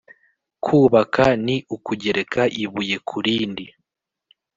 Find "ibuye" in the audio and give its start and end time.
2.63-2.95